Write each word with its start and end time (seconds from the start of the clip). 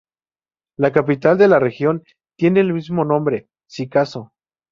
La 0.79 0.91
capital 0.91 1.37
de 1.37 1.47
la 1.47 1.59
región 1.59 2.03
tiene 2.35 2.61
el 2.61 2.73
mismo 2.73 3.05
nombre, 3.05 3.49
Sikasso. 3.67 4.31